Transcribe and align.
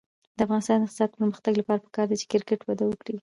د 0.37 0.39
افغانستان 0.45 0.77
د 0.79 0.83
اقتصادي 0.85 1.15
پرمختګ 1.19 1.53
لپاره 1.57 1.81
پکار 1.85 2.05
ده 2.09 2.15
چې 2.21 2.29
کرکټ 2.31 2.59
وده 2.63 2.85
وکړي. 2.87 3.17